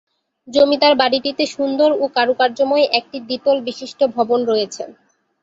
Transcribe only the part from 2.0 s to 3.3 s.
ও কারুকার্যময় একটি